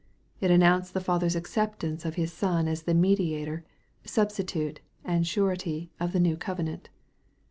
It 0.39 0.49
announced 0.49 0.95
the 0.95 0.99
.Father's 0.99 1.35
acceptance 1.35 2.05
of 2.05 2.15
the 2.15 2.25
Son 2.25 2.67
as 2.67 2.81
the 2.81 2.95
Mediator, 2.95 3.63
Substi 4.03 4.47
tute, 4.47 4.79
and 5.05 5.27
Surety 5.27 5.91
of 5.99 6.11
the 6.11 6.19
new 6.19 6.37
covenant. 6.37 6.89